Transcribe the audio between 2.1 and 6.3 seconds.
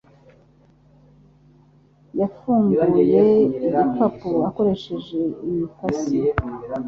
yafunguye igikapu akoresheje imikasi.